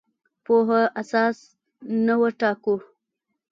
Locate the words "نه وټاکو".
2.05-2.75